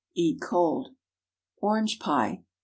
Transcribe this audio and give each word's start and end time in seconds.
Eat 0.15 0.41
cold. 0.41 0.95
ORANGE 1.61 1.99
PIE. 1.99 2.43